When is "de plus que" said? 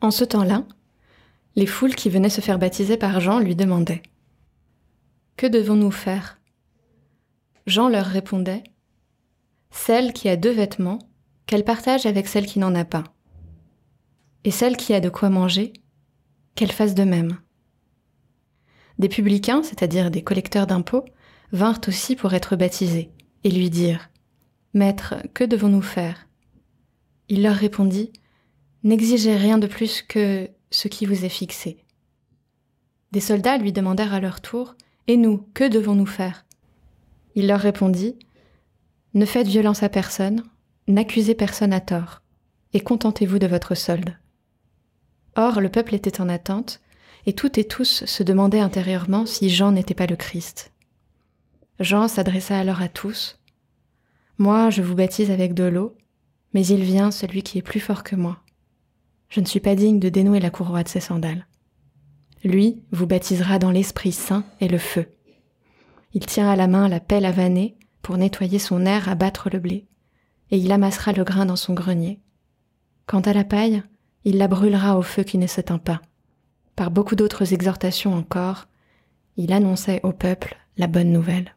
29.58-30.48